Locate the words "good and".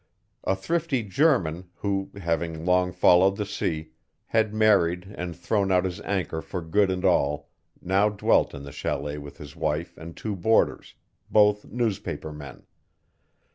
6.63-7.05